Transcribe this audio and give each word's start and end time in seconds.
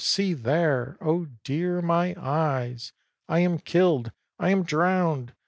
"See 0.03 0.33
there!" 0.33 0.97
"Oh, 0.99 1.27
dear! 1.43 1.79
my 1.79 2.15
eyes!" 2.19 2.91
"I 3.29 3.41
am 3.41 3.59
killed!" 3.59 4.11
"I 4.39 4.49
am 4.49 4.63
drowned!" 4.63 5.33